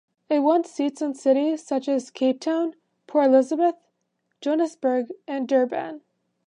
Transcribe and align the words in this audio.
It 0.31 0.39
won 0.39 0.63
seats 0.63 0.99
in 1.03 1.13
cities 1.13 1.61
such 1.63 1.87
as 1.87 2.09
Cape 2.09 2.39
Town, 2.41 2.73
Port 3.05 3.27
Elizabeth, 3.27 3.75
Johannesburg 4.41 5.09
and 5.27 5.47
Durban. 5.47 6.01